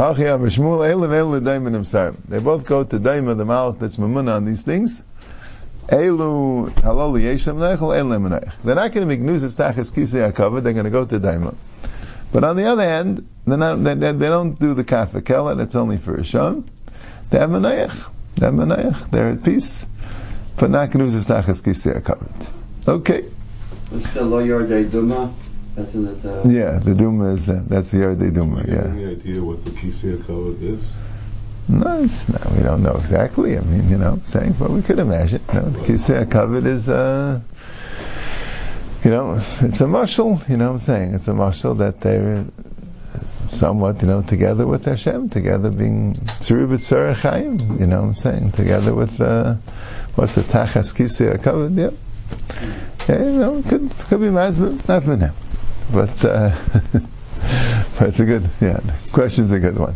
both 0.00 0.16
go 2.66 2.82
to 2.82 2.98
Daima, 2.98 3.36
the 3.38 3.44
Malach 3.44 3.78
that's 3.78 3.98
Mamuna 3.98 4.34
on 4.34 4.44
these 4.44 4.64
things. 4.64 5.04
They're 5.86 6.10
not 8.74 8.92
going 8.92 8.92
to 8.92 9.06
make 9.06 9.20
news 9.20 9.44
of 9.44 9.52
stachas 9.52 9.92
kisei 9.92 10.28
hakavod. 10.32 10.64
They're 10.64 10.72
going 10.72 10.86
to 10.86 10.90
go 10.90 11.04
to 11.04 11.20
Daima. 11.20 11.54
But 12.32 12.42
on 12.42 12.56
the 12.56 12.64
other 12.64 12.82
hand, 12.82 13.28
not, 13.46 13.82
they, 13.82 13.94
they, 13.94 14.12
don't 14.12 14.58
do 14.58 14.74
the 14.74 14.84
kafakela. 14.84 15.56
That's 15.56 15.74
only 15.74 15.98
for 15.98 16.14
a 16.14 16.24
shon. 16.24 16.70
They 17.30 17.38
have 17.38 17.50
menayach. 17.50 18.10
They 18.36 18.46
have 18.46 18.54
menayach. 18.54 19.10
They're 19.10 19.30
at 19.30 19.42
peace. 19.42 19.86
But 20.56 20.70
not 20.70 20.90
going 20.90 21.08
to 21.08 21.12
use 21.12 21.26
stachas 21.26 21.62
kisei 21.62 22.00
hakavod. 22.00 22.50
Okay. 22.86 23.22
What's 23.90 24.14
the 24.14 24.24
lawyer 24.24 24.64
they 24.64 24.84
do 24.84 25.06
That's 25.74 25.94
in 25.94 26.04
that. 26.04 26.24
Uh, 26.24 26.48
Yeah, 26.48 26.78
the 26.78 26.94
Duma 26.94 27.34
is 27.34 27.46
that. 27.46 27.68
That's 27.68 27.90
the 27.90 27.98
Yardei 27.98 28.32
Duma. 28.32 28.62
Do 28.62 28.70
you 28.70 28.76
have 28.78 28.86
Yeah. 28.86 29.02
any 29.02 29.10
idea 29.12 29.42
what 29.42 29.64
the 29.64 29.70
Kisei 29.70 30.16
Kavod 30.16 30.62
is? 30.62 30.92
No, 31.68 32.02
it's 32.02 32.28
no, 32.28 32.38
we 32.56 32.62
don't 32.62 32.82
know 32.82 32.96
exactly. 32.96 33.56
I 33.56 33.60
mean, 33.60 33.88
you 33.88 33.98
know, 33.98 34.20
saying, 34.24 34.56
but 34.58 34.70
we 34.70 34.82
could 34.82 34.98
imagine. 34.98 35.40
You 35.48 35.60
know, 35.60 35.68
the 35.68 35.78
Kisei 35.80 36.24
Kavod 36.24 36.66
is, 36.66 36.88
uh, 36.88 37.40
you 39.04 39.10
know, 39.10 39.34
it's 39.60 39.80
a 39.80 39.86
marshal. 39.86 40.40
You 40.48 40.56
know, 40.56 40.68
what 40.68 40.74
I'm 40.74 40.80
saying 40.80 41.14
it's 41.14 41.28
a 41.28 41.34
marshal 41.34 41.74
that 41.76 42.00
they're 42.00 42.44
somewhat, 43.52 44.02
you 44.02 44.08
know, 44.08 44.22
together 44.22 44.66
with 44.66 44.84
Hashem, 44.84 45.28
together 45.28 45.70
being 45.70 46.14
Tzuru 46.14 46.68
B'Tzara 46.68 47.14
Chaim. 47.14 47.58
You 47.80 47.86
know, 47.86 48.02
what 48.02 48.08
I'm 48.08 48.16
saying 48.16 48.52
together 48.52 48.94
with 48.94 49.20
uh, 49.20 49.54
what's 50.14 50.34
the 50.34 50.42
Tachas 50.42 50.94
Kisei 50.94 51.36
Kavod? 51.36 51.76
Yeah. 51.76 51.90
Yeah, 53.08 53.24
you 53.24 53.32
know, 53.32 53.62
could 53.62 53.90
could 54.08 54.20
be 54.20 54.26
Mazbah, 54.26 54.88
not 54.88 55.04
for 55.04 55.16
now, 55.16 55.34
but 55.92 56.24
uh, 56.24 56.56
but 57.98 58.08
it's 58.08 58.20
a 58.20 58.24
good, 58.24 58.48
yeah. 58.60 58.80
Question's 59.12 59.50
a 59.50 59.58
good 59.58 59.78
one. 59.78 59.94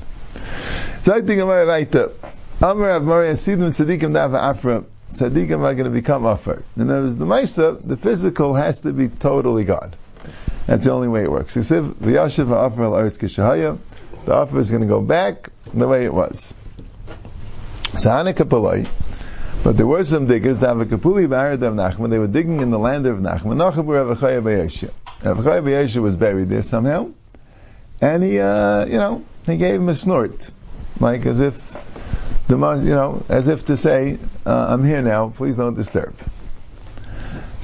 So 1.02 1.14
I 1.14 1.22
think 1.22 1.40
I'm 1.40 1.48
right 1.48 1.94
up. 1.94 2.12
Amar 2.60 2.88
Rav 2.88 3.04
Mari 3.04 3.28
Asidim 3.28 3.68
Tzadikim 3.68 4.12
Dava 4.12 4.38
Afra. 4.38 4.84
Tzadikim 5.12 5.60
are 5.60 5.74
going 5.74 5.84
to 5.84 5.90
become 5.90 6.26
Afar. 6.26 6.62
In 6.76 6.90
other 6.90 7.02
words, 7.02 7.16
the 7.16 7.24
Maisa, 7.24 7.80
the 7.82 7.96
physical 7.96 8.54
has 8.54 8.82
to 8.82 8.92
be 8.92 9.08
totally 9.08 9.64
gone. 9.64 9.94
That's 10.66 10.84
the 10.84 10.90
only 10.90 11.08
way 11.08 11.22
it 11.22 11.30
works. 11.30 11.56
Aretz 11.56 13.18
kishahaya. 13.18 13.78
The 14.24 14.34
Afar 14.34 14.58
is 14.58 14.70
going 14.70 14.82
to 14.82 14.88
go 14.88 15.00
back 15.00 15.50
the 15.72 15.86
way 15.86 16.04
it 16.04 16.12
was. 16.12 16.52
So. 17.96 18.10
But 19.62 19.76
there 19.76 19.86
were 19.86 20.04
some 20.04 20.26
diggers. 20.26 20.60
They 20.60 20.74
were 20.74 22.26
digging 22.26 22.60
in 22.60 22.70
the 22.70 22.78
land 22.78 23.06
of 23.06 23.18
Nachman. 23.18 23.56
Nachman 23.56 23.84
was 26.00 26.16
buried 26.16 26.48
there 26.48 26.62
somehow. 26.62 27.10
And 28.00 28.22
he, 28.22 28.38
uh, 28.40 28.84
you 28.84 28.98
know, 28.98 29.24
he 29.46 29.56
gave 29.56 29.76
him 29.76 29.88
a 29.88 29.94
snort. 29.94 30.50
Like 31.00 31.26
as 31.26 31.40
if, 31.40 31.72
the, 32.48 32.56
you 32.56 32.90
know, 32.90 33.24
as 33.28 33.48
if 33.48 33.66
to 33.66 33.76
say, 33.76 34.18
uh, 34.44 34.66
I'm 34.68 34.84
here 34.84 35.02
now, 35.02 35.30
please 35.30 35.56
don't 35.56 35.74
disturb. 35.74 36.14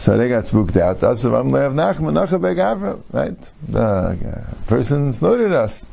So 0.02 0.16
they 0.18 0.28
got 0.28 0.44
spooked 0.46 0.76
out. 0.78 0.98
Asav 0.98 1.30
Amlev 1.30 1.74
Nachman 1.74 2.14
Nachman 2.14 2.40
Begavra, 2.40 3.00
right? 3.12 3.50
The 3.68 3.80
uh, 3.80 4.66
person 4.66 5.12
snorted 5.12 5.52
us. 5.52 5.86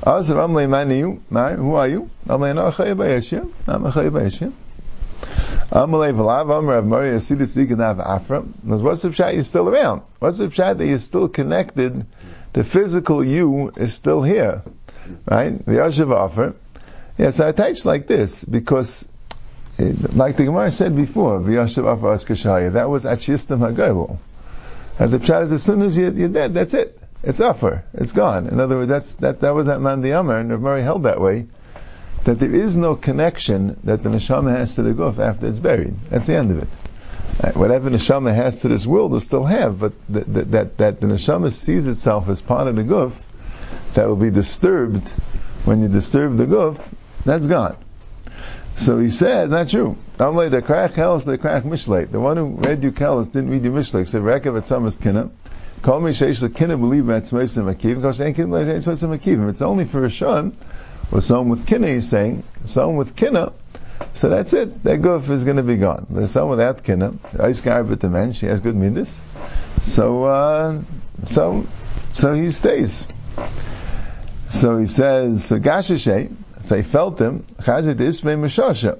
Asav 0.00 0.36
Amle 0.36 0.68
Maniyu, 0.68 1.56
who 1.56 1.74
are 1.74 1.88
you? 1.88 2.08
Amle 2.28 2.54
Nachay 2.54 2.94
B'Yeshia. 2.94 3.50
I'm 3.66 3.84
a 3.84 3.90
Chay 3.90 4.10
B'Yeshia. 4.10 4.52
Amalei 5.72 6.14
Valav 6.14 6.56
Amar 6.56 6.76
of 6.76 6.86
Maria 6.86 7.16
Sidis 7.16 7.56
Ikanav 7.66 7.98
Afra. 7.98 8.42
What's 8.42 9.02
the 9.02 9.08
pshat? 9.08 9.34
You're 9.34 9.42
still 9.42 9.68
around. 9.68 10.02
What's 10.20 10.38
the 10.38 10.46
pshat 10.46 10.78
that 10.78 10.86
you're 10.86 11.00
still 11.00 11.28
connected? 11.28 12.06
The 12.52 12.62
physical 12.62 13.24
you 13.24 13.72
is 13.76 13.92
still 13.92 14.22
here, 14.22 14.62
right? 15.26 15.58
The 15.66 15.72
Yashav 15.72 16.16
Afra. 16.16 16.54
Yeah, 17.18 17.30
so 17.32 17.44
I 17.44 17.48
attached 17.48 17.84
like 17.84 18.06
this 18.06 18.44
because, 18.44 19.08
like 19.78 20.36
the 20.36 20.44
Gemara 20.44 20.72
said 20.72 20.96
before, 20.96 21.40
the 21.40 21.52
Yashav 21.52 21.90
Afra 21.90 22.14
Askashaya. 22.14 22.72
That 22.72 22.90
was 22.90 23.04
Achistam 23.04 23.58
Hagaylo. 23.58 24.18
And 24.98 25.12
the 25.12 25.18
pshat 25.18 25.42
is 25.42 25.52
as 25.52 25.62
soon 25.62 25.82
as 25.82 25.96
you're, 25.96 26.12
you're 26.12 26.28
dead, 26.28 26.52
that's 26.54 26.74
it. 26.74 26.98
It's 27.22 27.40
offer. 27.40 27.84
It's 27.94 28.12
gone. 28.12 28.48
In 28.48 28.58
other 28.58 28.76
words, 28.76 28.88
that's 28.88 29.14
that 29.14 29.40
that 29.40 29.54
was 29.54 29.66
that 29.66 29.80
man 29.80 30.00
the 30.00 30.12
Amar, 30.12 30.38
and 30.38 30.50
Rav 30.50 30.60
Mari 30.60 30.82
held 30.82 31.04
that 31.04 31.20
way 31.20 31.46
that 32.24 32.38
there 32.38 32.54
is 32.54 32.76
no 32.76 32.96
connection 32.96 33.78
that 33.84 34.02
the 34.02 34.08
neshama 34.10 34.50
has 34.56 34.74
to 34.74 34.82
the 34.82 34.90
guf 34.90 35.18
after 35.18 35.46
it's 35.46 35.60
buried. 35.60 35.94
That's 36.10 36.26
the 36.26 36.36
end 36.36 36.50
of 36.50 36.62
it. 36.62 36.68
Uh, 37.42 37.52
Whatever 37.52 37.90
neshama 37.90 38.34
has 38.34 38.62
to 38.62 38.68
this 38.68 38.86
world, 38.86 39.12
will 39.12 39.20
still 39.20 39.44
have, 39.44 39.78
but 39.78 39.92
that, 40.08 40.34
that, 40.34 40.50
that, 40.50 40.78
that 40.78 41.00
the 41.00 41.06
neshama 41.06 41.52
sees 41.52 41.86
itself 41.86 42.28
as 42.28 42.42
part 42.42 42.66
of 42.66 42.76
the 42.76 42.82
guf, 42.82 43.12
that 43.94 44.08
will 44.08 44.16
be 44.16 44.30
disturbed 44.30 45.06
when 45.64 45.82
you 45.82 45.88
disturb 45.88 46.36
the 46.36 46.46
guf, 46.46 46.80
that's 47.24 47.46
gone. 47.46 47.76
So 48.78 49.00
he 49.00 49.10
said, 49.10 49.50
not 49.50 49.68
true. 49.68 49.98
Amalei, 50.18 50.50
the 50.50 50.62
crack 50.62 50.92
helis, 50.92 51.24
the 51.24 51.36
crack 51.36 51.64
mishleit. 51.64 52.12
The 52.12 52.20
one 52.20 52.36
who 52.36 52.46
read 52.46 52.84
you 52.84 52.92
kelis 52.92 53.26
didn't 53.26 53.50
read 53.50 53.64
you 53.64 53.72
mishleit. 53.72 54.06
Said, 54.06 54.22
rekav 54.22 54.56
etzamas 54.56 55.02
kina. 55.02 55.30
Call 55.82 56.00
me 56.00 56.12
sheish 56.12 56.48
lekina 56.48 56.78
believe 56.78 57.04
etzmeisim 57.04 57.72
akivim. 57.74 58.02
Kol 58.02 58.12
shein 58.12 58.36
kin 58.36 58.50
etzmeisim 58.50 59.18
akivim. 59.18 59.50
It's 59.50 59.62
only 59.62 59.84
for 59.84 60.04
a 60.04 60.08
shun, 60.08 60.52
or 61.10 61.20
someone 61.20 61.48
with 61.48 61.66
kina, 61.66 61.88
he's 61.88 62.08
saying, 62.08 62.44
someone 62.66 62.96
with 62.96 63.16
kina, 63.16 63.52
so 64.14 64.28
that's 64.28 64.52
it. 64.52 64.84
That 64.84 65.00
guf 65.00 65.28
is 65.28 65.44
going 65.44 65.56
to 65.56 65.64
be 65.64 65.76
gone. 65.76 66.06
But 66.08 66.28
someone 66.28 66.50
without 66.50 66.84
kina, 66.84 67.14
ice 67.38 67.64
with 67.64 68.00
the 68.00 68.08
man, 68.08 68.32
she 68.32 68.46
has 68.46 68.60
good 68.60 68.76
midas. 68.76 69.20
So, 69.82 70.24
uh, 70.24 70.82
so, 71.24 71.66
so 72.12 72.32
he 72.32 72.52
stays. 72.52 73.08
So 74.50 74.78
he 74.78 74.86
says, 74.86 75.44
so 75.44 75.58
Gashishay, 75.58 76.32
so 76.60 76.76
he 76.76 76.82
felt 76.82 77.20
him, 77.20 77.44
Chazit 77.60 78.00
Ismay 78.00 78.34
Meshasha. 78.34 78.98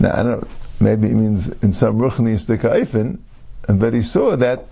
Now, 0.00 0.12
I 0.12 0.22
don't 0.22 0.40
know, 0.42 0.48
maybe 0.80 1.08
it 1.08 1.14
means 1.14 1.48
in 1.48 1.72
some 1.72 1.98
Ruchni 1.98 2.34
Istika'ifin, 2.34 3.18
but 3.68 3.94
he 3.94 4.02
saw 4.02 4.36
that, 4.36 4.64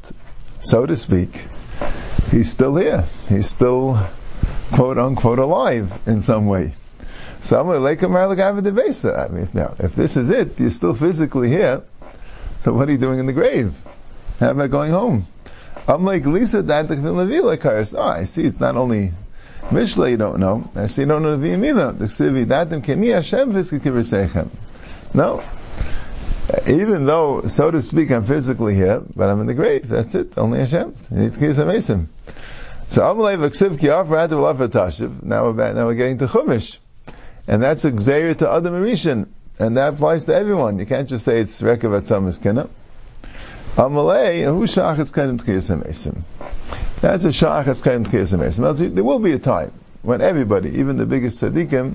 so 0.60 0.86
to 0.86 0.96
speak, 0.96 1.44
he's 2.30 2.50
still 2.50 2.76
here. 2.76 3.04
He's 3.28 3.48
still, 3.48 3.98
quote 4.72 4.98
unquote, 4.98 5.38
alive 5.38 5.92
in 6.06 6.20
some 6.20 6.46
way. 6.46 6.74
So 7.42 7.60
I'm 7.60 7.68
like 7.82 8.02
I 8.02 8.06
mean, 8.06 9.48
now, 9.54 9.74
if 9.78 9.94
this 9.94 10.16
is 10.16 10.30
it, 10.30 10.58
you're 10.58 10.70
still 10.70 10.94
physically 10.94 11.48
here, 11.48 11.82
so 12.60 12.72
what 12.72 12.88
are 12.88 12.92
you 12.92 12.98
doing 12.98 13.18
in 13.20 13.26
the 13.26 13.32
grave? 13.32 13.74
How 14.40 14.50
about 14.50 14.70
going 14.70 14.90
home? 14.90 15.26
I'm 15.88 16.04
like 16.04 16.26
Lisa 16.26 16.62
that 16.62 16.90
Oh, 16.90 18.02
I 18.02 18.24
see 18.24 18.42
it's 18.42 18.58
not 18.58 18.76
only 18.76 19.12
Mishle 19.70 20.10
you 20.10 20.16
don't 20.16 20.38
know. 20.38 20.70
I 20.76 20.86
see 20.86 21.02
you 21.02 21.08
don't 21.08 21.22
know 21.22 21.36
the 21.36 21.48
V'yamina. 21.48 21.98
The 21.98 22.06
datim 22.06 22.84
keni 22.84 23.12
Hashem 23.12 23.52
v'skikiv 23.52 24.48
No. 25.12 25.42
Even 26.68 27.04
though, 27.04 27.42
so 27.42 27.72
to 27.72 27.82
speak, 27.82 28.12
I'm 28.12 28.22
physically 28.22 28.76
here, 28.76 29.02
but 29.16 29.28
I'm 29.28 29.40
in 29.40 29.46
the 29.46 29.54
grave. 29.54 29.88
That's 29.88 30.14
it. 30.14 30.38
Only 30.38 30.60
Hashem's. 30.60 31.08
So 31.08 31.18
Amalei 33.02 33.36
v'ksiv 33.36 33.80
ki 33.80 33.88
af 33.88 34.06
ra'at 34.06 34.28
v'laf 34.28 34.68
tashiv. 34.68 35.24
Now 35.24 35.50
we're 35.50 35.72
now 35.72 35.86
we're 35.86 35.94
getting 35.94 36.18
to 36.18 36.26
Chumash. 36.26 36.78
And 37.48 37.60
that's 37.60 37.84
a 37.84 37.90
gzeir 37.90 38.36
to 38.38 38.48
Adam 38.48 38.74
and 38.74 39.26
And 39.58 39.76
that 39.76 39.94
applies 39.94 40.24
to 40.24 40.34
everyone. 40.34 40.78
You 40.78 40.86
can't 40.86 41.08
just 41.08 41.24
say 41.24 41.40
it's 41.40 41.60
Rekav 41.60 42.00
Atzamas 42.00 42.40
Kina. 42.40 42.68
Amalei, 43.74 44.44
who 44.44 44.62
shachas 44.66 45.12
kadim 45.12 45.40
tkiyas. 45.40 46.22
That's 47.06 47.22
a 47.22 47.28
amesim. 47.28 48.94
There 48.94 49.04
will 49.04 49.20
be 49.20 49.30
a 49.30 49.38
time 49.38 49.70
when 50.02 50.20
everybody, 50.20 50.80
even 50.80 50.96
the 50.96 51.06
biggest 51.06 51.40
tzaddikim, 51.40 51.94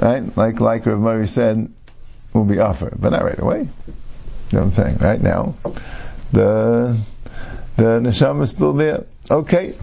right, 0.00 0.36
like 0.36 0.58
like 0.58 0.86
Rav 0.86 0.98
Mari 0.98 1.28
said, 1.28 1.72
will 2.32 2.44
be 2.44 2.58
offered, 2.58 2.94
but 2.98 3.10
not 3.10 3.22
right 3.22 3.38
away. 3.38 3.60
You 3.60 4.58
know 4.58 4.64
what 4.64 4.78
I'm 4.78 4.84
saying? 4.84 4.96
Right 4.98 5.22
now, 5.22 5.54
the 6.32 6.98
the 7.76 8.00
neshama 8.00 8.42
is 8.42 8.50
still 8.50 8.72
there. 8.72 9.04
Okay. 9.30 9.74